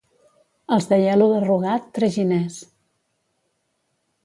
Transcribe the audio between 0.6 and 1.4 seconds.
Els d'Aielo